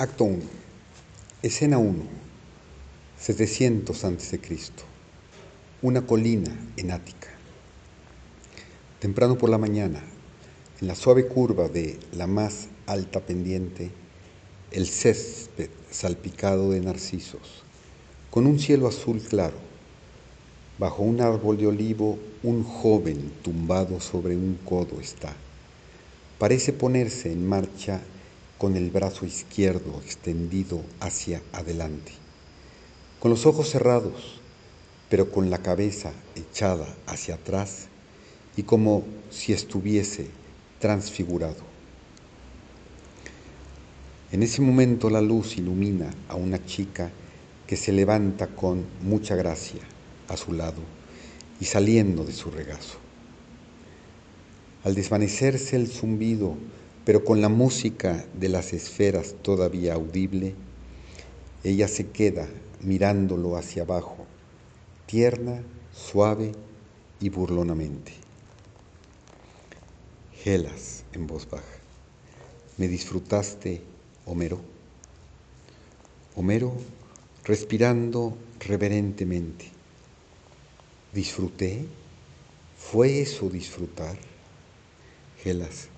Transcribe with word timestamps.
Acto 0.00 0.24
1. 0.24 0.38
Escena 1.42 1.76
1. 1.76 1.94
700 3.18 4.04
a.C. 4.04 4.40
Una 5.82 6.06
colina 6.06 6.58
en 6.78 6.90
Ática. 6.90 7.28
Temprano 8.98 9.36
por 9.36 9.50
la 9.50 9.58
mañana, 9.58 10.02
en 10.80 10.88
la 10.88 10.94
suave 10.94 11.26
curva 11.26 11.68
de 11.68 11.98
la 12.12 12.26
más 12.26 12.68
alta 12.86 13.20
pendiente, 13.20 13.90
el 14.70 14.86
césped 14.86 15.68
salpicado 15.90 16.70
de 16.70 16.80
narcisos, 16.80 17.62
con 18.30 18.46
un 18.46 18.58
cielo 18.58 18.88
azul 18.88 19.20
claro. 19.20 19.58
Bajo 20.78 21.02
un 21.02 21.20
árbol 21.20 21.58
de 21.58 21.66
olivo, 21.66 22.18
un 22.42 22.64
joven 22.64 23.34
tumbado 23.42 24.00
sobre 24.00 24.34
un 24.34 24.58
codo 24.64 24.98
está. 24.98 25.36
Parece 26.38 26.72
ponerse 26.72 27.30
en 27.30 27.46
marcha 27.46 28.00
con 28.60 28.76
el 28.76 28.90
brazo 28.90 29.24
izquierdo 29.24 30.02
extendido 30.04 30.82
hacia 31.00 31.40
adelante, 31.50 32.12
con 33.18 33.30
los 33.30 33.46
ojos 33.46 33.70
cerrados, 33.70 34.38
pero 35.08 35.32
con 35.32 35.48
la 35.48 35.62
cabeza 35.62 36.12
echada 36.36 36.86
hacia 37.06 37.36
atrás 37.36 37.86
y 38.58 38.64
como 38.64 39.04
si 39.30 39.54
estuviese 39.54 40.26
transfigurado. 40.78 41.62
En 44.30 44.42
ese 44.42 44.60
momento 44.60 45.08
la 45.08 45.22
luz 45.22 45.56
ilumina 45.56 46.10
a 46.28 46.34
una 46.34 46.62
chica 46.66 47.10
que 47.66 47.78
se 47.78 47.92
levanta 47.92 48.48
con 48.48 48.84
mucha 49.00 49.36
gracia 49.36 49.80
a 50.28 50.36
su 50.36 50.52
lado 50.52 50.82
y 51.60 51.64
saliendo 51.64 52.26
de 52.26 52.34
su 52.34 52.50
regazo. 52.50 52.98
Al 54.84 54.94
desvanecerse 54.94 55.76
el 55.76 55.88
zumbido 55.88 56.58
pero 57.10 57.24
con 57.24 57.40
la 57.40 57.48
música 57.48 58.24
de 58.34 58.48
las 58.48 58.72
esferas 58.72 59.34
todavía 59.42 59.94
audible, 59.94 60.54
ella 61.64 61.88
se 61.88 62.06
queda 62.10 62.48
mirándolo 62.82 63.56
hacia 63.56 63.82
abajo, 63.82 64.26
tierna, 65.06 65.60
suave 65.92 66.52
y 67.18 67.28
burlonamente. 67.28 68.12
Gelas 70.44 71.02
en 71.12 71.26
voz 71.26 71.50
baja. 71.50 71.64
¿Me 72.76 72.86
disfrutaste, 72.86 73.82
Homero? 74.24 74.60
Homero 76.36 76.72
respirando 77.42 78.38
reverentemente. 78.60 79.64
¿Disfruté? 81.12 81.86
¿Fue 82.78 83.20
eso 83.20 83.50
disfrutar? 83.50 84.16
Gelas 85.42 85.89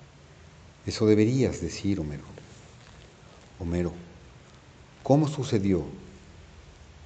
eso 0.87 1.07
deberías 1.07 1.61
decir, 1.61 2.01
Homero. 2.01 2.25
Homero, 3.61 3.93
¿cómo 5.03 5.29
sucedió? 5.29 5.85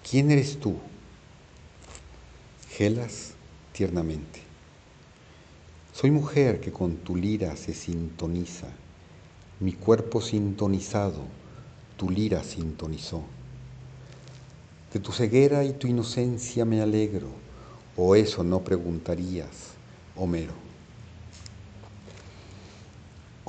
¿Quién 0.08 0.30
eres 0.30 0.58
tú? 0.58 0.76
Gelas 2.70 3.32
tiernamente. 3.72 4.40
Soy 5.92 6.10
mujer 6.10 6.60
que 6.60 6.72
con 6.72 6.96
tu 6.96 7.16
lira 7.16 7.56
se 7.56 7.74
sintoniza. 7.74 8.68
Mi 9.60 9.72
cuerpo 9.72 10.20
sintonizado, 10.20 11.22
tu 11.96 12.10
lira 12.10 12.44
sintonizó. 12.44 13.22
De 14.92 15.00
tu 15.00 15.12
ceguera 15.12 15.64
y 15.64 15.72
tu 15.72 15.86
inocencia 15.86 16.64
me 16.64 16.80
alegro, 16.80 17.28
o 17.96 18.14
eso 18.14 18.44
no 18.44 18.62
preguntarías, 18.62 19.74
Homero. 20.14 20.65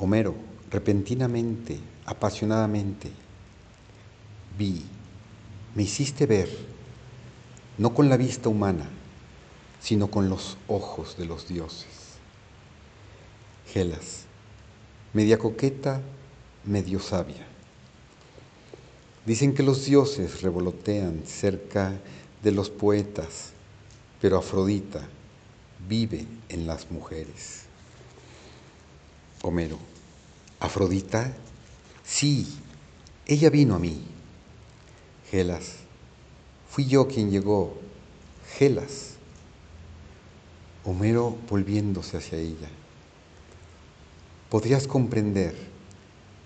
Homero, 0.00 0.36
repentinamente, 0.70 1.80
apasionadamente, 2.06 3.10
vi, 4.56 4.84
me 5.74 5.82
hiciste 5.82 6.24
ver, 6.24 6.48
no 7.78 7.92
con 7.92 8.08
la 8.08 8.16
vista 8.16 8.48
humana, 8.48 8.88
sino 9.80 10.08
con 10.08 10.28
los 10.28 10.56
ojos 10.68 11.16
de 11.18 11.24
los 11.26 11.48
dioses. 11.48 11.88
Gelas, 13.72 14.22
media 15.12 15.36
coqueta, 15.36 16.00
medio 16.64 17.00
sabia. 17.00 17.44
Dicen 19.26 19.52
que 19.52 19.64
los 19.64 19.84
dioses 19.84 20.42
revolotean 20.42 21.22
cerca 21.26 21.92
de 22.44 22.52
los 22.52 22.70
poetas, 22.70 23.50
pero 24.20 24.38
Afrodita 24.38 25.08
vive 25.88 26.24
en 26.48 26.68
las 26.68 26.88
mujeres. 26.92 27.67
Homero. 29.42 29.78
¿Afrodita? 30.58 31.32
Sí, 32.04 32.48
ella 33.26 33.50
vino 33.50 33.76
a 33.76 33.78
mí. 33.78 34.02
Gelas. 35.30 35.76
Fui 36.68 36.86
yo 36.86 37.06
quien 37.06 37.30
llegó. 37.30 37.78
Gelas. 38.56 39.14
Homero 40.84 41.36
volviéndose 41.48 42.16
hacia 42.16 42.38
ella. 42.38 42.68
Podrías 44.50 44.88
comprender 44.88 45.54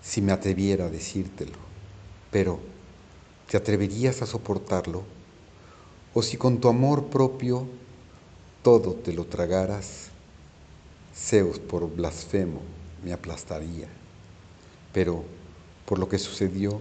si 0.03 0.21
me 0.21 0.33
atreviera 0.33 0.85
a 0.85 0.89
decírtelo, 0.89 1.57
pero 2.29 2.59
¿te 3.49 3.55
atreverías 3.55 4.21
a 4.21 4.25
soportarlo? 4.25 5.03
¿O 6.13 6.21
si 6.21 6.35
con 6.35 6.59
tu 6.59 6.67
amor 6.67 7.05
propio 7.05 7.65
todo 8.61 8.93
te 8.93 9.13
lo 9.13 9.25
tragaras? 9.25 10.09
Zeus 11.15 11.59
por 11.59 11.89
blasfemo 11.89 12.61
me 13.03 13.13
aplastaría, 13.13 13.87
pero 14.93 15.23
por 15.85 15.99
lo 15.99 16.07
que 16.07 16.19
sucedió 16.19 16.79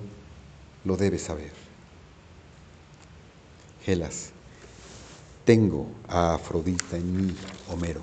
lo 0.85 0.97
debes 0.97 1.23
saber. 1.23 1.53
Gelas, 3.85 4.31
tengo 5.45 5.89
a 6.09 6.35
Afrodita 6.35 6.97
en 6.97 7.27
mí, 7.27 7.37
Homero. 7.69 8.01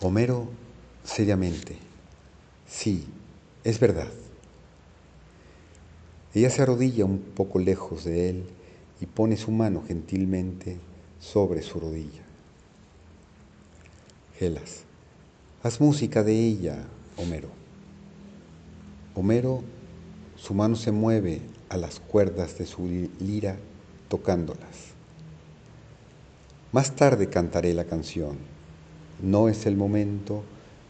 Homero, 0.00 0.48
seriamente, 1.04 1.78
sí, 2.66 3.06
es 3.64 3.78
verdad. 3.78 4.08
Ella 6.34 6.50
se 6.50 6.62
arrodilla 6.62 7.04
un 7.04 7.18
poco 7.18 7.58
lejos 7.58 8.04
de 8.04 8.30
él 8.30 8.44
y 9.00 9.06
pone 9.06 9.36
su 9.36 9.50
mano 9.50 9.84
gentilmente 9.86 10.78
sobre 11.20 11.62
su 11.62 11.78
rodilla. 11.78 12.22
Gelas. 14.42 14.82
Haz 15.62 15.80
música 15.80 16.24
de 16.24 16.36
ella, 16.36 16.76
Homero. 17.16 17.46
Homero, 19.14 19.62
su 20.34 20.52
mano 20.52 20.74
se 20.74 20.90
mueve 20.90 21.42
a 21.68 21.76
las 21.76 22.00
cuerdas 22.00 22.58
de 22.58 22.66
su 22.66 23.08
lira 23.20 23.56
tocándolas. 24.08 24.94
Más 26.72 26.96
tarde 26.96 27.28
cantaré 27.28 27.72
la 27.72 27.84
canción. 27.84 28.36
No 29.22 29.48
es 29.48 29.64
el 29.64 29.76
momento, 29.76 30.42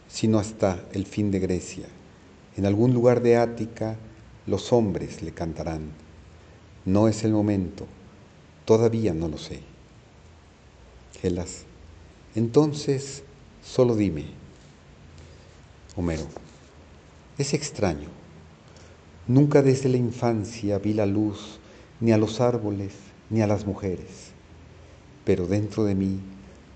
sino 0.07 0.39
hasta 0.39 0.83
el 0.91 1.05
fin 1.05 1.29
de 1.29 1.37
Grecia. 1.37 1.85
En 2.57 2.65
algún 2.65 2.91
lugar 2.91 3.21
de 3.21 3.37
Ática 3.37 3.97
los 4.47 4.73
hombres 4.73 5.21
le 5.21 5.31
cantarán. 5.31 5.91
No 6.85 7.07
es 7.07 7.23
el 7.23 7.33
momento, 7.33 7.85
todavía 8.65 9.13
no 9.13 9.27
lo 9.27 9.37
sé. 9.37 9.59
Gelas, 11.21 11.65
entonces 12.33 13.21
Solo 13.65 13.95
dime, 13.95 14.25
Homero, 15.95 16.27
es 17.37 17.53
extraño. 17.53 18.09
Nunca 19.25 19.61
desde 19.61 19.89
la 19.89 19.97
infancia 19.97 20.77
vi 20.79 20.93
la 20.93 21.05
luz 21.05 21.59
ni 22.01 22.11
a 22.11 22.17
los 22.17 22.41
árboles 22.41 22.93
ni 23.29 23.41
a 23.41 23.47
las 23.47 23.65
mujeres, 23.65 24.31
pero 25.23 25.47
dentro 25.47 25.85
de 25.85 25.95
mí 25.95 26.19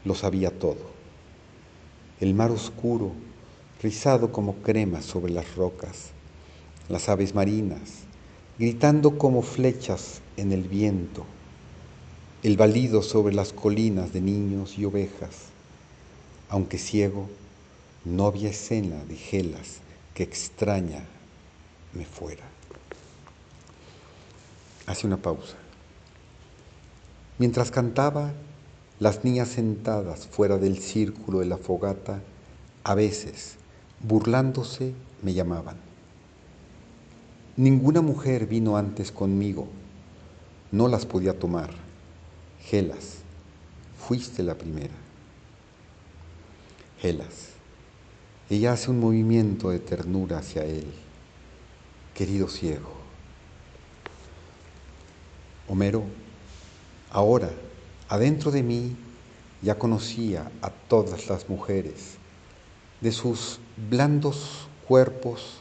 lo 0.06 0.16
sabía 0.16 0.50
todo. 0.50 0.98
El 2.22 2.34
mar 2.34 2.52
oscuro, 2.52 3.12
rizado 3.84 4.32
como 4.32 4.56
crema 4.56 5.02
sobre 5.02 5.34
las 5.34 5.56
rocas, 5.56 6.12
las 6.88 7.10
aves 7.10 7.36
marinas, 7.36 8.06
gritando 8.58 9.18
como 9.18 9.42
flechas 9.42 10.22
en 10.38 10.54
el 10.54 10.64
viento, 10.64 11.26
el 12.44 12.56
balido 12.56 13.04
sobre 13.04 13.36
las 13.36 13.52
colinas 13.52 14.14
de 14.14 14.22
niños 14.22 14.80
y 14.80 14.86
ovejas, 14.86 15.57
aunque 16.50 16.78
ciego, 16.78 17.30
no 18.06 18.26
había 18.26 18.50
escena 18.50 19.04
de 19.06 19.16
gelas 19.16 19.78
que 20.14 20.24
extraña 20.24 21.04
me 21.94 22.06
fuera. 22.06 22.44
Hace 24.86 25.06
una 25.06 25.18
pausa. 25.18 25.56
Mientras 27.38 27.72
cantaba, 27.72 28.32
las 29.00 29.24
niñas 29.24 29.50
sentadas 29.50 30.28
fuera 30.28 30.58
del 30.58 30.80
círculo 30.80 31.40
de 31.40 31.46
la 31.46 31.58
fogata, 31.58 32.22
a 32.84 32.96
veces, 32.96 33.56
burlándose, 34.02 34.94
me 35.22 35.34
llamaban. 35.34 35.78
Ninguna 37.58 38.02
mujer 38.02 38.48
vino 38.48 38.78
antes 38.78 39.12
conmigo, 39.12 39.68
no 40.72 40.88
las 40.88 41.06
podía 41.06 41.38
tomar. 41.38 41.72
Gelas, 42.62 43.18
fuiste 44.00 44.44
la 44.44 44.56
primera. 44.56 45.07
Gelas. 47.00 47.50
Ella 48.50 48.74
hace 48.74 48.90
un 48.90 49.00
movimiento 49.00 49.70
de 49.70 49.80
ternura 49.80 50.40
hacia 50.40 50.64
él 50.64 50.92
querido 52.18 52.48
ciego. 52.48 52.90
Homero, 55.68 56.04
ahora, 57.12 57.52
adentro 58.10 58.50
de 58.50 58.64
mí, 58.64 58.96
ya 59.62 59.78
conocía 59.78 60.52
a 60.64 60.72
todas 60.72 61.28
las 61.28 61.48
mujeres, 61.48 62.16
de 63.02 63.12
sus 63.12 63.60
blandos 63.90 64.68
cuerpos, 64.88 65.60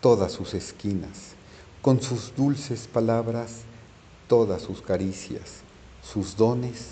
todas 0.00 0.30
sus 0.30 0.54
esquinas, 0.54 1.34
con 1.80 2.00
sus 2.00 2.36
dulces 2.36 2.86
palabras, 2.86 3.62
todas 4.28 4.62
sus 4.62 4.82
caricias, 4.82 5.62
sus 6.00 6.36
dones 6.36 6.90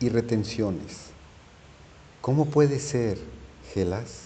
y 0.00 0.10
retenciones. 0.10 1.17
¿Cómo 2.28 2.44
puede 2.44 2.78
ser, 2.78 3.16
Gelas? 3.72 4.24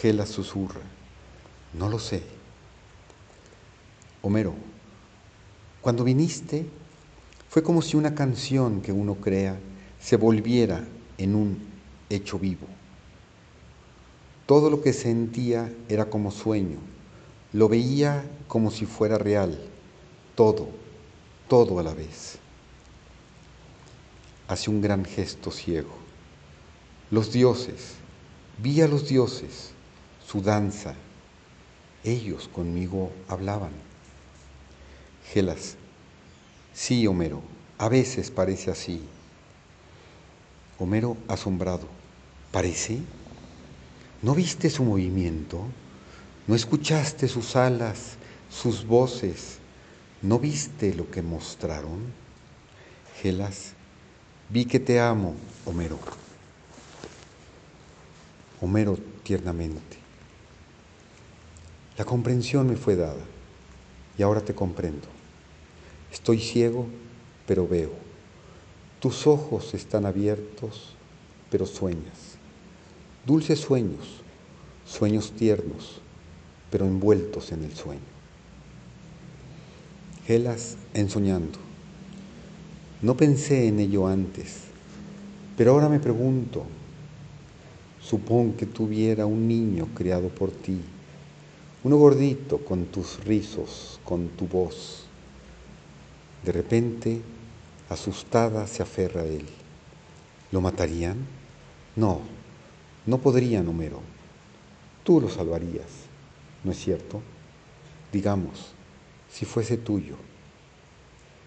Gelas 0.00 0.30
susurra, 0.30 0.80
no 1.74 1.90
lo 1.90 1.98
sé. 1.98 2.22
Homero, 4.22 4.54
cuando 5.82 6.04
viniste, 6.04 6.64
fue 7.50 7.62
como 7.62 7.82
si 7.82 7.98
una 7.98 8.14
canción 8.14 8.80
que 8.80 8.90
uno 8.90 9.16
crea 9.16 9.58
se 10.00 10.16
volviera 10.16 10.82
en 11.18 11.34
un 11.34 11.58
hecho 12.08 12.38
vivo. 12.38 12.66
Todo 14.46 14.70
lo 14.70 14.80
que 14.80 14.94
sentía 14.94 15.70
era 15.90 16.06
como 16.06 16.30
sueño, 16.30 16.78
lo 17.52 17.68
veía 17.68 18.24
como 18.46 18.70
si 18.70 18.86
fuera 18.86 19.18
real, 19.18 19.60
todo, 20.34 20.70
todo 21.48 21.78
a 21.78 21.82
la 21.82 21.92
vez. 21.92 22.38
Hace 24.48 24.70
un 24.70 24.80
gran 24.80 25.04
gesto 25.04 25.50
ciego. 25.50 25.97
Los 27.10 27.32
dioses, 27.32 27.94
vi 28.62 28.82
a 28.82 28.88
los 28.88 29.08
dioses, 29.08 29.70
su 30.26 30.42
danza, 30.42 30.94
ellos 32.04 32.48
conmigo 32.48 33.10
hablaban. 33.28 33.70
Gelas, 35.32 35.76
sí, 36.74 37.06
Homero, 37.06 37.40
a 37.78 37.88
veces 37.88 38.30
parece 38.30 38.70
así. 38.70 39.00
Homero 40.78 41.16
asombrado, 41.28 41.88
¿parece? 42.52 42.98
¿No 44.20 44.34
viste 44.34 44.68
su 44.68 44.84
movimiento? 44.84 45.64
¿No 46.46 46.54
escuchaste 46.54 47.26
sus 47.26 47.56
alas, 47.56 48.16
sus 48.50 48.86
voces? 48.86 49.60
¿No 50.20 50.38
viste 50.38 50.94
lo 50.94 51.10
que 51.10 51.22
mostraron? 51.22 52.12
Gelas, 53.22 53.72
vi 54.50 54.66
que 54.66 54.78
te 54.78 55.00
amo, 55.00 55.34
Homero. 55.64 55.98
Homero 58.60 58.98
tiernamente. 59.22 59.96
La 61.96 62.04
comprensión 62.04 62.68
me 62.68 62.76
fue 62.76 62.96
dada 62.96 63.24
y 64.16 64.22
ahora 64.22 64.40
te 64.40 64.54
comprendo. 64.54 65.06
Estoy 66.12 66.38
ciego, 66.40 66.86
pero 67.46 67.68
veo. 67.68 67.90
Tus 69.00 69.26
ojos 69.26 69.74
están 69.74 70.06
abiertos, 70.06 70.94
pero 71.50 71.66
sueñas. 71.66 72.36
Dulces 73.26 73.60
sueños, 73.60 74.22
sueños 74.86 75.32
tiernos, 75.32 76.00
pero 76.70 76.86
envueltos 76.86 77.52
en 77.52 77.64
el 77.64 77.74
sueño. 77.74 78.00
Gelas 80.26 80.76
ensoñando. 80.94 81.58
No 83.02 83.16
pensé 83.16 83.68
en 83.68 83.78
ello 83.78 84.08
antes, 84.08 84.62
pero 85.56 85.72
ahora 85.72 85.88
me 85.88 86.00
pregunto, 86.00 86.66
supón 88.08 88.54
que 88.54 88.64
tuviera 88.64 89.26
un 89.26 89.46
niño 89.46 89.88
criado 89.94 90.30
por 90.30 90.50
ti, 90.50 90.80
uno 91.84 91.96
gordito 91.98 92.56
con 92.64 92.86
tus 92.86 93.22
rizos, 93.22 94.00
con 94.02 94.28
tu 94.28 94.46
voz, 94.46 95.04
de 96.42 96.52
repente, 96.52 97.20
asustada, 97.90 98.66
se 98.66 98.82
aferra 98.82 99.20
a 99.22 99.26
él. 99.26 99.44
¿Lo 100.52 100.62
matarían? 100.62 101.18
No, 101.96 102.20
no 103.04 103.18
podrían, 103.18 103.68
Homero. 103.68 104.00
Tú 105.04 105.20
lo 105.20 105.28
salvarías, 105.28 105.90
¿no 106.64 106.72
es 106.72 106.78
cierto? 106.78 107.20
Digamos, 108.10 108.68
si 109.30 109.44
fuese 109.44 109.76
tuyo, 109.76 110.16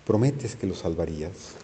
¿prometes 0.05 0.55
que 0.55 0.67
lo 0.67 0.75
salvarías? 0.75 1.55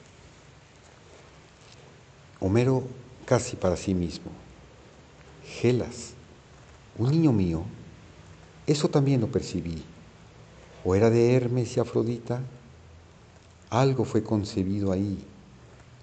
Homero 2.39 2.83
casi 3.25 3.55
para 3.55 3.77
sí 3.77 3.94
mismo. 3.94 4.46
Gelas, 5.47 6.13
un 6.97 7.09
niño 7.09 7.31
mío, 7.31 7.63
eso 8.67 8.89
también 8.89 9.21
lo 9.21 9.31
percibí. 9.31 9.81
¿O 10.83 10.94
era 10.94 11.09
de 11.09 11.33
Hermes 11.33 11.75
y 11.75 11.79
Afrodita? 11.79 12.41
Algo 13.69 14.05
fue 14.05 14.23
concebido 14.23 14.91
ahí, 14.91 15.17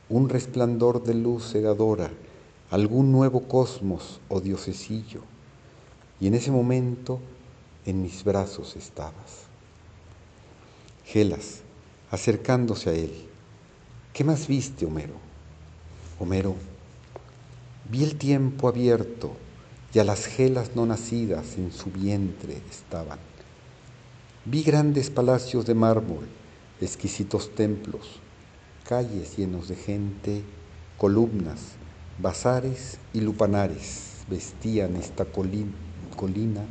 un 0.09 0.29
resplandor 0.29 1.03
de 1.05 1.15
luz 1.15 1.53
cegadora, 1.53 2.11
algún 2.71 3.13
nuevo 3.13 3.43
cosmos 3.43 4.21
o 4.29 4.41
diosesillo. 4.41 5.21
Y 6.21 6.27
en 6.27 6.35
ese 6.35 6.51
momento 6.51 7.21
en 7.87 8.03
mis 8.03 8.25
brazos 8.25 8.77
estabas. 8.77 9.45
Gelas, 11.05 11.61
acercándose 12.11 12.91
a 12.91 12.95
él. 12.95 13.29
¿Qué 14.13 14.25
más 14.25 14.47
viste, 14.47 14.87
Homero? 14.87 15.15
Homero, 16.19 16.55
vi 17.91 18.05
el 18.05 18.17
tiempo 18.17 18.69
abierto 18.69 19.33
y 19.93 19.99
a 19.99 20.05
las 20.05 20.27
gelas 20.27 20.71
no 20.75 20.87
nacidas 20.87 21.57
en 21.57 21.73
su 21.73 21.91
vientre 21.91 22.61
estaban. 22.71 23.19
Vi 24.45 24.63
grandes 24.63 25.11
palacios 25.11 25.67
de 25.67 25.75
mármol 25.75 26.27
exquisitos 26.81 27.55
templos, 27.55 28.21
calles 28.87 29.37
llenos 29.37 29.69
de 29.69 29.77
gente, 29.77 30.43
columnas, 30.99 31.61
bazares 32.19 32.99
y 33.13 33.21
lupanares 33.21 34.15
vestían 34.29 34.97
esta 34.97 35.25
colina 35.25 36.63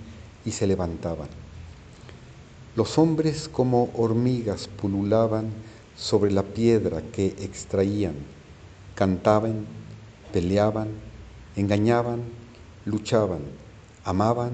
y 0.45 0.51
se 0.51 0.68
levantaban. 0.68 1.30
Los 2.75 2.98
hombres 2.98 3.48
como 3.48 3.89
hormigas 3.94 4.68
pululaban 4.68 5.51
sobre 5.95 6.31
la 6.31 6.44
piedra 6.44 7.02
que 7.02 7.28
extraían, 7.28 8.16
cantaban, 8.95 9.66
peleaban, 10.31 10.90
engañaban, 11.56 12.24
luchaban, 12.86 13.42
amaban 14.04 14.52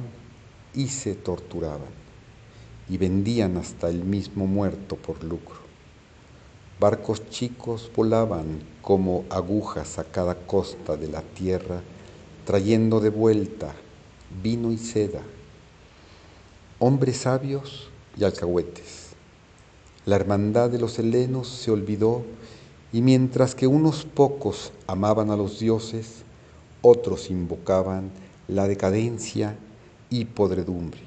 y 0.74 0.88
se 0.88 1.16
torturaban 1.16 2.00
y 2.90 2.98
vendían 2.98 3.58
hasta 3.58 3.90
el 3.90 4.04
mismo 4.04 4.48
muerto 4.48 4.96
por 4.96 5.24
lucro. 5.24 5.58
Barcos 6.80 7.30
chicos 7.30 7.92
volaban 7.96 8.62
como 8.82 9.26
agujas 9.30 10.00
a 10.00 10.06
cada 10.06 10.36
costa 10.36 10.96
de 10.96 11.08
la 11.08 11.22
tierra, 11.22 11.82
trayendo 12.46 13.00
de 13.00 13.10
vuelta 13.10 13.76
vino 14.42 14.72
y 14.72 14.78
seda, 14.78 15.22
hombres 16.80 17.18
sabios 17.18 17.90
y 18.18 18.24
alcahuetes. 18.24 19.10
La 20.06 20.16
hermandad 20.16 20.70
de 20.70 20.80
los 20.80 20.98
helenos 20.98 21.48
se 21.48 21.72
olvidó 21.72 22.24
y 22.92 23.02
mientras 23.02 23.54
que 23.54 23.68
unos 23.68 24.06
pocos 24.06 24.72
amaban 24.88 25.30
a 25.30 25.36
los 25.36 25.60
dioses, 25.60 26.24
otros 26.82 27.30
invocaban 27.30 28.12
la 28.48 28.68
decadencia 28.68 29.56
y 30.10 30.26
podredumbre. 30.26 31.02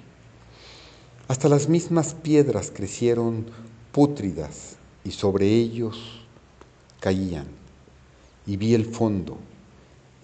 Hasta 1.28 1.48
las 1.48 1.68
mismas 1.68 2.14
piedras 2.14 2.70
crecieron 2.74 3.46
pútridas 3.90 4.76
y 5.04 5.12
sobre 5.12 5.48
ellos 5.48 6.24
caían. 7.00 7.46
Y 8.46 8.56
vi 8.56 8.74
el 8.74 8.86
fondo, 8.86 9.38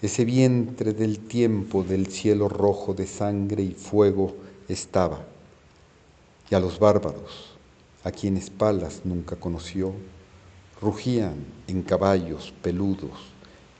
ese 0.01 0.25
vientre 0.25 0.93
del 0.93 1.19
tiempo 1.19 1.83
del 1.83 2.07
cielo 2.07 2.47
rojo 2.47 2.93
de 2.93 3.07
sangre 3.07 3.63
y 3.63 3.71
fuego 3.71 4.35
estaba. 4.67 5.25
Y 6.49 6.55
a 6.55 6.59
los 6.59 6.79
bárbaros, 6.79 7.57
a 8.03 8.11
quienes 8.11 8.49
Palas 8.49 9.01
nunca 9.03 9.35
conoció, 9.35 9.93
rugían 10.81 11.45
en 11.67 11.81
caballos 11.83 12.53
peludos 12.61 13.11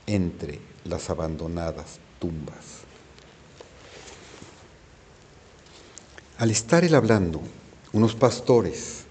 entre 0.06 0.58
las 0.84 1.10
abandonadas 1.10 1.98
tumbas. 2.18 2.80
Al 6.38 6.50
estar 6.50 6.84
él 6.84 6.94
hablando, 6.94 7.40
unos 7.92 8.14
pastores, 8.14 9.04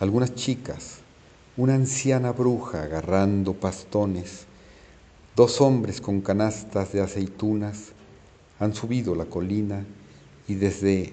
algunas 0.00 0.34
chicas, 0.34 0.98
una 1.56 1.74
anciana 1.74 2.32
bruja 2.32 2.82
agarrando 2.82 3.54
pastones, 3.54 4.46
dos 5.36 5.60
hombres 5.60 6.00
con 6.00 6.20
canastas 6.20 6.92
de 6.92 7.02
aceitunas 7.02 7.92
han 8.58 8.74
subido 8.74 9.14
la 9.14 9.26
colina 9.26 9.84
y 10.48 10.54
desde 10.54 11.12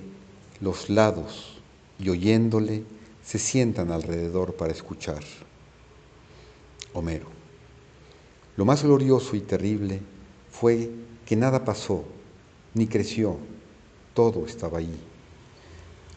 los 0.62 0.90
lados 0.90 1.60
y 2.00 2.10
oyéndole 2.10 2.84
se 3.24 3.38
sientan 3.38 3.92
alrededor 3.92 4.56
para 4.56 4.72
escuchar. 4.72 5.24
Homero. 6.94 7.39
Lo 8.60 8.66
más 8.66 8.84
glorioso 8.84 9.38
y 9.38 9.40
terrible 9.40 10.02
fue 10.52 10.92
que 11.26 11.38
nada 11.38 11.64
pasó, 11.64 12.04
ni 12.74 12.88
creció, 12.88 13.38
todo 14.14 14.46
estaba 14.46 14.80
ahí 14.80 14.94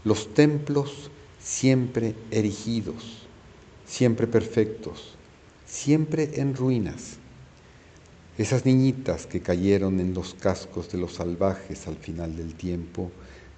los 0.04 0.34
templos 0.34 1.10
siempre 1.38 2.16
erigidos, 2.32 3.26
siempre 3.86 4.26
perfectos, 4.26 5.14
siempre 5.64 6.40
en 6.40 6.56
ruinas. 6.56 7.18
Esas 8.36 8.64
niñitas 8.64 9.26
que 9.26 9.40
cayeron 9.40 10.00
en 10.00 10.12
los 10.12 10.34
cascos 10.34 10.90
de 10.90 10.98
los 10.98 11.14
salvajes 11.14 11.86
al 11.86 11.96
final 11.96 12.36
del 12.36 12.54
tiempo, 12.54 13.12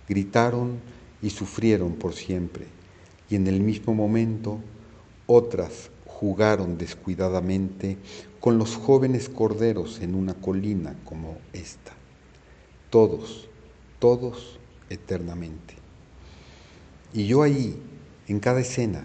gritaron 0.07 0.81
y 1.23 1.31
sufrieron 1.31 1.95
por 1.95 2.13
siempre, 2.13 2.67
y 3.31 3.37
en 3.37 3.47
el 3.47 3.61
mismo 3.61 3.95
momento 3.95 4.59
otras 5.27 5.89
jugaron 6.25 6.79
descuidadamente 6.79 7.99
con 8.41 8.57
los 8.57 8.77
jóvenes 8.77 9.29
corderos 9.29 10.01
en 10.01 10.15
una 10.15 10.33
colina 10.33 10.95
como 11.05 11.37
esta. 11.53 11.93
Todos, 12.89 13.47
todos 13.99 14.59
eternamente. 14.89 15.75
Y 17.13 17.27
yo 17.27 17.43
ahí, 17.43 17.79
en 18.27 18.41
cada 18.41 18.61
escena, 18.61 19.05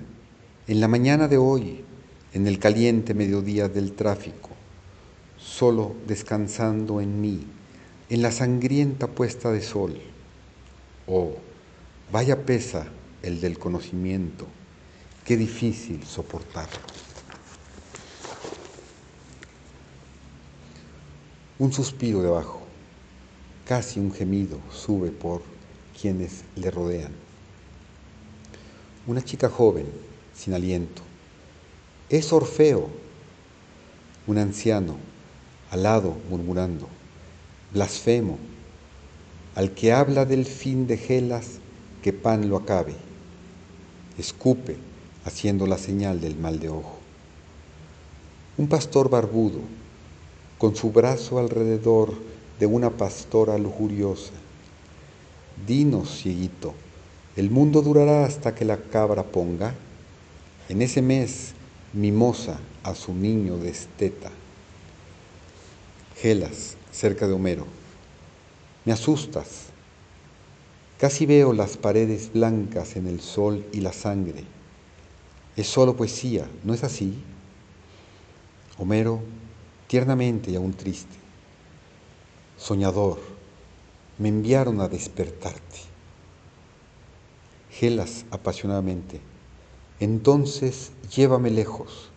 en 0.66 0.80
la 0.80 0.88
mañana 0.88 1.28
de 1.28 1.38
hoy, 1.38 1.84
en 2.32 2.48
el 2.48 2.58
caliente 2.58 3.14
mediodía 3.14 3.68
del 3.68 3.92
tráfico, 3.92 4.52
solo 5.38 5.98
descansando 6.08 7.02
en 7.02 7.20
mí, 7.20 7.46
en 8.10 8.22
la 8.22 8.32
sangrienta 8.32 9.08
puesta 9.08 9.52
de 9.52 9.62
sol. 9.62 10.00
Oh, 11.06 11.34
vaya 12.14 12.46
pesa 12.46 12.88
el 13.24 13.42
del 13.42 13.60
conocimiento, 13.60 14.48
qué 15.26 15.36
difícil 15.36 16.06
soportarlo. 16.06 17.09
Un 21.60 21.74
suspiro 21.74 22.22
debajo, 22.22 22.62
casi 23.66 24.00
un 24.00 24.14
gemido 24.14 24.60
sube 24.72 25.12
por 25.12 25.42
quienes 26.00 26.46
le 26.56 26.72
rodean. 26.72 27.12
Una 29.06 29.22
chica 29.22 29.50
joven, 29.50 29.86
sin 30.34 30.54
aliento. 30.54 31.02
Es 32.08 32.32
Orfeo, 32.32 32.88
un 34.26 34.38
anciano, 34.38 34.96
alado, 35.70 36.16
murmurando, 36.30 36.88
blasfemo, 37.74 38.38
al 39.54 39.72
que 39.72 39.92
habla 39.92 40.24
del 40.24 40.46
fin 40.46 40.88
de 40.88 40.96
Gelas, 40.96 41.60
que 42.02 42.14
pan 42.14 42.48
lo 42.48 42.56
acabe. 42.56 42.96
Escupe, 44.18 44.78
haciendo 45.26 45.68
la 45.68 45.78
señal 45.78 46.22
del 46.22 46.38
mal 46.38 46.62
de 46.62 46.70
ojo. 46.70 47.00
Un 48.58 48.70
pastor 48.70 49.10
barbudo, 49.10 49.60
con 50.60 50.76
su 50.76 50.92
brazo 50.92 51.40
alrededor 51.40 52.14
de 52.60 52.66
una 52.66 52.92
pastora 52.92 53.58
lujuriosa. 53.58 54.34
Dinos, 55.66 56.22
cieguito, 56.22 56.74
¿el 57.38 57.50
mundo 57.50 57.82
durará 57.82 58.26
hasta 58.26 58.54
que 58.54 58.66
la 58.66 58.78
cabra 58.78 59.24
ponga? 59.24 59.74
En 60.68 60.82
ese 60.82 61.02
mes, 61.02 61.54
mimosa 61.94 62.60
a 62.84 62.94
su 62.94 63.14
niño 63.14 63.58
de 63.58 63.70
esteta. 63.70 64.30
Gelas, 66.18 66.76
cerca 66.92 67.26
de 67.26 67.34
Homero. 67.34 67.66
Me 68.84 68.92
asustas. 68.92 69.68
Casi 71.00 71.26
veo 71.26 71.54
las 71.54 71.78
paredes 71.78 72.34
blancas 72.34 72.98
en 72.98 73.08
el 73.08 73.22
sol 73.22 73.66
y 73.72 73.80
la 73.80 73.94
sangre. 73.94 74.44
Es 75.56 75.68
solo 75.68 75.96
poesía, 75.96 76.50
¿no 76.66 76.74
es 76.74 76.84
así? 76.84 77.14
Homero 78.78 79.22
tiernamente 79.90 80.52
y 80.52 80.56
aún 80.56 80.74
triste. 80.74 81.16
Soñador, 82.58 83.20
me 84.20 84.30
enviaron 84.30 84.82
a 84.82 84.88
despertarte. 84.88 85.80
Gelas 87.72 88.26
apasionadamente, 88.30 89.20
entonces 90.00 90.92
llévame 91.14 91.50
lejos. 91.50 92.12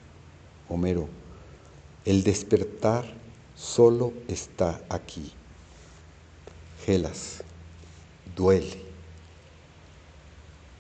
Homero, 0.69 1.09
el 2.05 2.25
despertar 2.25 3.07
solo 3.57 4.13
está 4.29 4.83
aquí. 4.91 5.33
Gelas, 6.85 7.43
duele. 8.37 8.83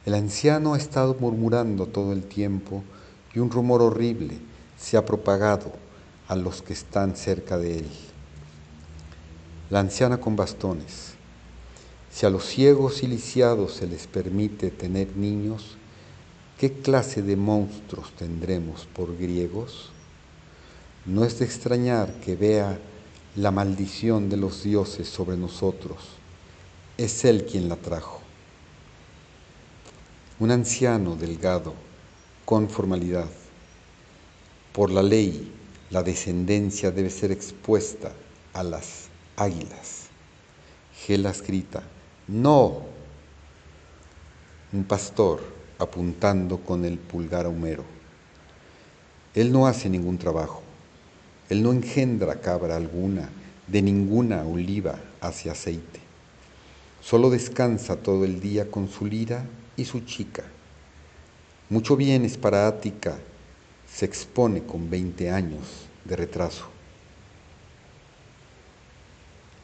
El 0.04 0.12
anciano 0.12 0.74
ha 0.74 0.78
estado 0.78 1.16
murmurando 1.18 1.86
todo 1.86 2.12
el 2.12 2.24
tiempo 2.24 2.82
y 3.34 3.38
un 3.38 3.50
rumor 3.50 3.80
horrible 3.80 4.36
se 4.76 4.98
ha 4.98 5.06
propagado 5.06 5.81
a 6.32 6.36
los 6.36 6.62
que 6.62 6.72
están 6.72 7.14
cerca 7.14 7.58
de 7.58 7.80
él. 7.80 7.86
La 9.68 9.80
anciana 9.80 10.18
con 10.18 10.34
bastones. 10.34 11.12
Si 12.10 12.24
a 12.24 12.30
los 12.30 12.46
ciegos 12.46 13.02
y 13.02 13.06
lisiados 13.06 13.74
se 13.74 13.86
les 13.86 14.06
permite 14.06 14.70
tener 14.70 15.14
niños, 15.14 15.76
¿qué 16.58 16.72
clase 16.72 17.20
de 17.20 17.36
monstruos 17.36 18.12
tendremos 18.12 18.88
por 18.94 19.14
griegos? 19.18 19.90
No 21.04 21.26
es 21.26 21.38
de 21.38 21.44
extrañar 21.44 22.14
que 22.20 22.34
vea 22.34 22.78
la 23.36 23.50
maldición 23.50 24.30
de 24.30 24.38
los 24.38 24.62
dioses 24.62 25.08
sobre 25.08 25.36
nosotros. 25.36 25.98
Es 26.96 27.26
Él 27.26 27.44
quien 27.44 27.68
la 27.68 27.76
trajo. 27.76 28.22
Un 30.40 30.50
anciano 30.50 31.14
delgado, 31.14 31.74
con 32.46 32.70
formalidad. 32.70 33.28
Por 34.72 34.90
la 34.90 35.02
ley, 35.02 35.51
la 35.92 36.02
descendencia 36.02 36.90
debe 36.90 37.10
ser 37.10 37.30
expuesta 37.32 38.12
a 38.54 38.62
las 38.62 39.08
águilas. 39.36 40.06
Gelas 41.06 41.42
grita, 41.42 41.82
no. 42.28 42.80
Un 44.72 44.84
pastor 44.84 45.40
apuntando 45.78 46.58
con 46.60 46.86
el 46.86 46.98
pulgar 46.98 47.44
a 47.44 47.50
Homero. 47.50 47.84
Él 49.34 49.52
no 49.52 49.66
hace 49.66 49.90
ningún 49.90 50.16
trabajo. 50.16 50.62
Él 51.50 51.62
no 51.62 51.72
engendra 51.72 52.40
cabra 52.40 52.76
alguna, 52.76 53.28
de 53.66 53.82
ninguna 53.82 54.44
oliva 54.44 54.98
hace 55.20 55.50
aceite. 55.50 56.00
Solo 57.02 57.28
descansa 57.28 57.96
todo 57.96 58.24
el 58.24 58.40
día 58.40 58.70
con 58.70 58.88
su 58.88 59.04
lira 59.04 59.44
y 59.76 59.84
su 59.84 60.00
chica. 60.00 60.44
Mucho 61.68 61.96
bien 61.96 62.24
es 62.24 62.38
para 62.38 62.66
Ática 62.66 63.18
se 63.94 64.06
expone 64.06 64.62
con 64.64 64.88
20 64.88 65.30
años 65.30 65.60
de 66.04 66.16
retraso. 66.16 66.64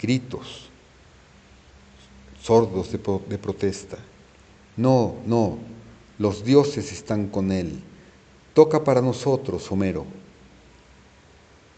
Gritos, 0.01 0.69
sordos 2.41 2.93
de, 2.93 3.39
protesta. 3.39 3.99
No, 4.77 5.17
no, 5.27 5.59
los 6.19 6.45
dioses 6.45 6.93
están 6.93 7.29
con 7.29 7.51
él. 7.51 7.83
Toca 8.55 8.85
para 8.85 9.01
nosotros, 9.01 9.71
Homero. 9.73 10.05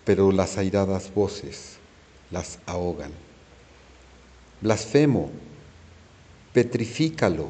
Pero 0.04 0.32
las 0.32 0.58
airadas 0.58 1.12
voces 1.14 1.76
las 2.30 2.58
ahogan. 2.66 3.12
Blasfemo, 4.60 5.30
petrifícalo. 6.52 7.48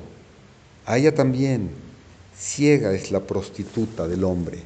A 0.85 0.99
ella 0.99 1.15
también, 1.15 1.71
ciega 2.37 2.93
es 2.93 3.11
la 3.11 3.21
prostituta 3.21 4.07
del 4.07 4.25
hombre. 4.25 4.63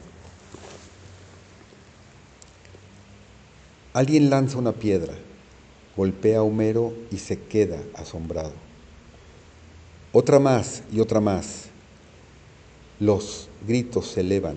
Alguien 3.95 4.29
lanza 4.29 4.59
una 4.59 4.73
piedra, 4.73 5.15
golpea 5.97 6.39
a 6.39 6.43
Homero 6.43 6.93
y 7.13 7.19
se 7.19 7.39
queda 7.39 7.79
asombrado. 7.95 8.51
Otra 10.13 10.41
más 10.41 10.83
y 10.93 10.99
otra 10.99 11.21
más. 11.21 11.67
Los 12.99 13.49
gritos 13.65 14.09
se 14.09 14.23
elevan. 14.23 14.57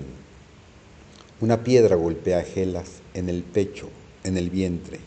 Una 1.39 1.63
piedra 1.63 1.95
golpea 1.95 2.39
a 2.39 2.43
Gelas 2.43 2.89
en 3.13 3.29
el 3.29 3.43
pecho, 3.43 3.91
en 4.23 4.37
el 4.37 4.49
vientre. 4.49 4.99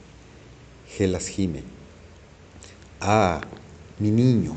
Gelas 0.97 1.27
gime. 1.27 1.65
Ah, 3.01 3.41
mi 3.99 4.13
niño. 4.13 4.55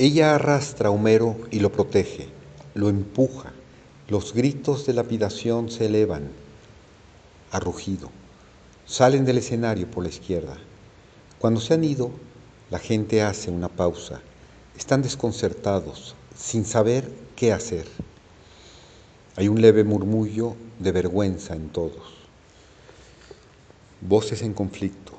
Ella 0.00 0.36
arrastra 0.36 0.90
a 0.90 0.92
Homero 0.92 1.36
y 1.50 1.58
lo 1.58 1.72
protege, 1.72 2.28
lo 2.74 2.88
empuja. 2.88 3.52
Los 4.06 4.32
gritos 4.32 4.86
de 4.86 4.92
lapidación 4.92 5.72
se 5.72 5.86
elevan 5.86 6.30
a 7.50 7.58
rugido. 7.58 8.08
Salen 8.86 9.24
del 9.24 9.38
escenario 9.38 9.90
por 9.90 10.04
la 10.04 10.10
izquierda. 10.10 10.56
Cuando 11.40 11.60
se 11.60 11.74
han 11.74 11.82
ido, 11.82 12.12
la 12.70 12.78
gente 12.78 13.22
hace 13.22 13.50
una 13.50 13.68
pausa. 13.68 14.20
Están 14.76 15.02
desconcertados, 15.02 16.14
sin 16.36 16.64
saber 16.64 17.10
qué 17.34 17.52
hacer. 17.52 17.88
Hay 19.34 19.48
un 19.48 19.60
leve 19.60 19.82
murmullo 19.82 20.54
de 20.78 20.92
vergüenza 20.92 21.56
en 21.56 21.70
todos. 21.70 22.14
Voces 24.00 24.42
en 24.42 24.54
conflicto. 24.54 25.14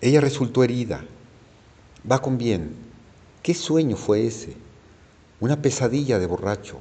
Ella 0.00 0.20
resultó 0.20 0.64
herida. 0.64 1.04
Va 2.10 2.20
con 2.20 2.38
bien 2.38 2.90
¿Qué 3.42 3.54
sueño 3.54 3.96
fue 3.96 4.26
ese? 4.26 4.56
una 5.42 5.60
pesadilla 5.60 6.20
de 6.20 6.26
borracho, 6.26 6.78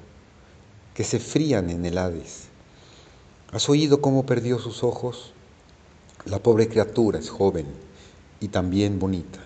que 0.94 1.04
se 1.04 1.18
frían 1.18 1.72
en 1.72 1.84
el 1.84 1.98
Hades. 1.98 2.44
¿Has 3.52 3.68
oído 3.70 4.02
cómo 4.02 4.28
perdió 4.28 4.60
sus 4.60 4.84
ojos? 4.84 5.34
La 6.26 6.38
pobre 6.38 6.70
criatura 6.70 7.18
es 7.18 7.32
joven 7.32 7.66
y 8.40 8.50
también 8.50 9.00
bonita. 9.00 9.40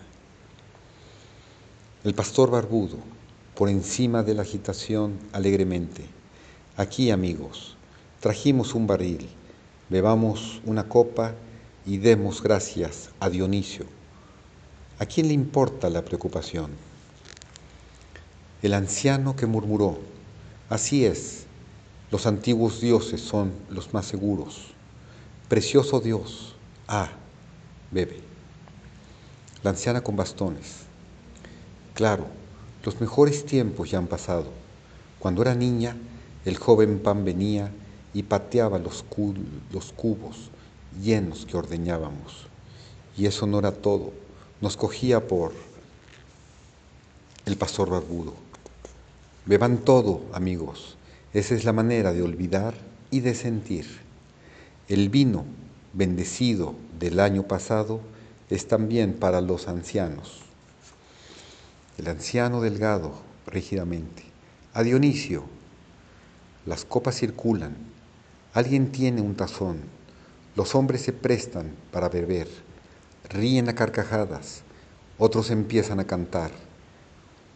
El 2.03 2.13
pastor 2.13 2.51
barbudo, 2.51 2.97
por 3.55 3.69
encima 3.69 4.21
de 4.21 4.33
la 4.33 4.41
agitación, 4.41 5.17
alegremente. 5.31 6.03
Aquí, 6.75 7.09
amigos, 7.09 7.77
trajimos 8.19 8.75
un 8.75 8.85
barril, 8.85 9.29
bebamos 9.89 10.59
una 10.65 10.89
copa 10.89 11.35
y 11.85 11.99
demos 11.99 12.43
gracias 12.43 13.11
a 13.21 13.29
Dionisio. 13.29 13.85
¿A 14.99 15.05
quién 15.05 15.29
le 15.29 15.33
importa 15.33 15.89
la 15.89 16.03
preocupación? 16.03 16.71
El 18.61 18.73
anciano 18.73 19.35
que 19.35 19.45
murmuró, 19.45 19.99
así 20.69 21.05
es, 21.05 21.45
los 22.11 22.25
antiguos 22.25 22.81
dioses 22.81 23.21
son 23.21 23.51
los 23.69 23.93
más 23.93 24.05
seguros. 24.05 24.67
Precioso 25.49 25.99
Dios, 25.99 26.55
ah, 26.87 27.09
bebe. 27.91 28.21
La 29.63 29.71
anciana 29.71 30.01
con 30.01 30.15
bastones. 30.15 30.85
Claro, 31.93 32.27
los 32.83 33.01
mejores 33.01 33.45
tiempos 33.45 33.91
ya 33.91 33.97
han 33.97 34.07
pasado. 34.07 34.45
Cuando 35.19 35.41
era 35.41 35.55
niña, 35.55 35.97
el 36.45 36.57
joven 36.57 36.99
pan 36.99 37.25
venía 37.25 37.71
y 38.13 38.23
pateaba 38.23 38.77
los, 38.79 39.03
cubos 39.03 40.51
llenos 41.01 41.45
que 41.45 41.57
ordeñábamos. 41.57 42.47
Y 43.17 43.25
eso 43.25 43.47
no 43.47 43.59
era 43.59 43.71
todo, 43.71 44.13
nos 44.61 44.77
cogía 44.77 45.27
por 45.27 45.51
el 47.45 47.57
pastor 47.57 47.89
barbudo. 47.89 48.44
Beban 49.47 49.77
todo, 49.77 50.23
amigos, 50.33 50.97
esa 51.31 51.53
es 51.53 51.65
la 51.65 51.73
manera 51.73 52.13
de 52.13 52.23
olvidar 52.23 52.73
y 53.11 53.19
de 53.19 53.35
sentir. 53.35 53.85
El 54.87 55.09
vino 55.09 55.45
bendecido 55.93 56.73
del 56.97 57.19
año 57.19 57.43
pasado 57.43 58.01
es 58.49 58.67
también 58.67 59.13
para 59.13 59.41
los 59.41 59.67
ancianos. 59.67 60.41
El 61.99 62.07
anciano 62.07 62.59
delgado, 62.59 63.21
rígidamente. 63.45 64.23
A 64.73 64.81
Dionisio, 64.81 65.43
las 66.65 66.83
copas 66.83 67.15
circulan. 67.15 67.75
Alguien 68.55 68.91
tiene 68.91 69.21
un 69.21 69.35
tazón. 69.35 69.77
Los 70.55 70.73
hombres 70.73 71.01
se 71.01 71.13
prestan 71.13 71.71
para 71.91 72.09
beber. 72.09 72.47
Ríen 73.29 73.69
a 73.69 73.75
carcajadas. 73.75 74.63
Otros 75.19 75.51
empiezan 75.51 75.99
a 75.99 76.07
cantar. 76.07 76.49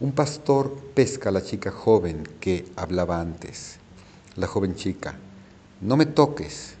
Un 0.00 0.12
pastor 0.12 0.74
pesca 0.94 1.28
a 1.28 1.32
la 1.32 1.42
chica 1.42 1.70
joven 1.70 2.26
que 2.40 2.64
hablaba 2.74 3.20
antes. 3.20 3.76
La 4.34 4.46
joven 4.46 4.74
chica. 4.74 5.18
No 5.82 5.98
me 5.98 6.06
toques. 6.06 6.76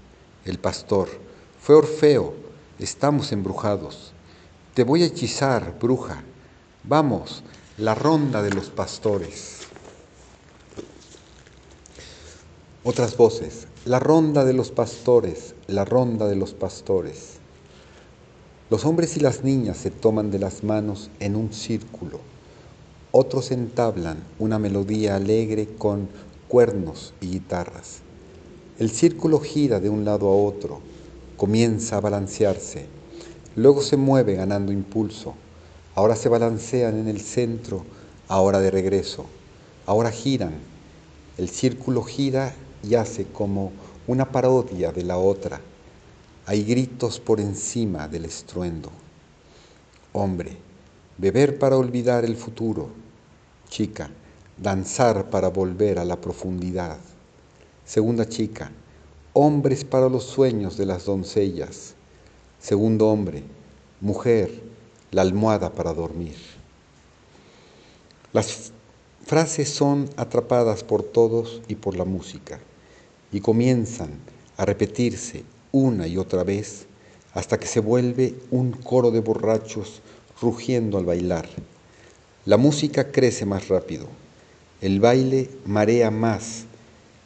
El 0.46 0.58
pastor. 0.58 1.10
Fue 1.60 1.74
Orfeo. 1.74 2.32
Estamos 2.78 3.30
embrujados. 3.32 4.14
Te 4.72 4.84
voy 4.84 5.02
a 5.02 5.06
hechizar, 5.06 5.78
bruja. 5.78 6.22
Vamos, 6.82 7.44
la 7.76 7.94
ronda 7.94 8.40
de 8.40 8.54
los 8.54 8.70
pastores. 8.70 9.66
Otras 12.84 13.18
voces, 13.18 13.66
la 13.84 13.98
ronda 13.98 14.46
de 14.46 14.54
los 14.54 14.70
pastores, 14.70 15.54
la 15.66 15.84
ronda 15.84 16.26
de 16.26 16.36
los 16.36 16.54
pastores. 16.54 17.34
Los 18.70 18.86
hombres 18.86 19.18
y 19.18 19.20
las 19.20 19.44
niñas 19.44 19.76
se 19.76 19.90
toman 19.90 20.30
de 20.30 20.38
las 20.38 20.64
manos 20.64 21.10
en 21.20 21.36
un 21.36 21.52
círculo. 21.52 22.29
Otros 23.12 23.50
entablan 23.50 24.18
una 24.38 24.58
melodía 24.58 25.16
alegre 25.16 25.68
con 25.78 26.08
cuernos 26.48 27.14
y 27.20 27.28
guitarras. 27.28 28.00
El 28.78 28.90
círculo 28.90 29.40
gira 29.40 29.80
de 29.80 29.90
un 29.90 30.04
lado 30.04 30.28
a 30.28 30.36
otro, 30.36 30.80
comienza 31.36 31.96
a 31.96 32.00
balancearse, 32.00 32.86
luego 33.56 33.82
se 33.82 33.96
mueve 33.96 34.34
ganando 34.34 34.72
impulso 34.72 35.34
ahora 35.94 36.16
se 36.16 36.28
balancean 36.28 36.98
en 36.98 37.08
el 37.08 37.20
centro, 37.20 37.84
ahora 38.28 38.60
de 38.60 38.70
regreso, 38.70 39.26
ahora 39.86 40.10
giran, 40.10 40.54
el 41.36 41.48
círculo 41.48 42.02
gira 42.02 42.54
y 42.82 42.94
hace 42.94 43.26
como 43.26 43.72
una 44.06 44.30
parodia 44.30 44.92
de 44.92 45.04
la 45.04 45.18
otra, 45.18 45.60
hay 46.46 46.64
gritos 46.64 47.20
por 47.20 47.40
encima 47.40 48.08
del 48.08 48.24
estruendo. 48.24 48.90
Hombre, 50.12 50.56
beber 51.20 51.58
para 51.58 51.76
olvidar 51.76 52.24
el 52.24 52.34
futuro, 52.34 52.88
chica, 53.68 54.08
danzar 54.56 55.28
para 55.28 55.48
volver 55.48 55.98
a 55.98 56.04
la 56.06 56.18
profundidad. 56.18 56.96
Segunda 57.84 58.26
chica, 58.26 58.72
hombres 59.34 59.84
para 59.84 60.08
los 60.08 60.24
sueños 60.24 60.78
de 60.78 60.86
las 60.86 61.04
doncellas. 61.04 61.94
Segundo 62.58 63.08
hombre, 63.08 63.42
mujer, 64.00 64.62
la 65.10 65.20
almohada 65.20 65.72
para 65.74 65.92
dormir. 65.92 66.36
Las 68.32 68.72
frases 69.26 69.68
son 69.68 70.08
atrapadas 70.16 70.84
por 70.84 71.02
todos 71.02 71.60
y 71.68 71.74
por 71.74 71.96
la 71.96 72.06
música 72.06 72.60
y 73.30 73.40
comienzan 73.40 74.10
a 74.56 74.64
repetirse 74.64 75.44
una 75.70 76.06
y 76.06 76.16
otra 76.16 76.44
vez 76.44 76.86
hasta 77.34 77.58
que 77.58 77.66
se 77.66 77.80
vuelve 77.80 78.36
un 78.50 78.72
coro 78.72 79.10
de 79.10 79.20
borrachos 79.20 80.00
rugiendo 80.40 80.98
al 80.98 81.04
bailar. 81.04 81.48
La 82.46 82.56
música 82.56 83.12
crece 83.12 83.44
más 83.46 83.68
rápido, 83.68 84.06
el 84.80 85.00
baile 85.00 85.50
marea 85.66 86.10
más, 86.10 86.64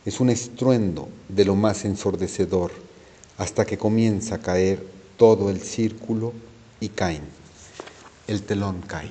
es 0.05 0.21
un 0.21 0.31
estruendo 0.31 1.09
de 1.29 1.45
lo 1.45 1.55
más 1.55 1.85
ensordecedor 1.85 2.73
hasta 3.39 3.65
que 3.65 3.79
comienza 3.79 4.37
a 4.37 4.43
caer 4.43 4.85
todo 5.17 5.51
el 5.51 5.61
círculo 5.61 6.33
y 6.81 6.89
caen 6.89 7.23
el 8.27 8.43
telón 8.43 8.81
cae. 8.87 9.11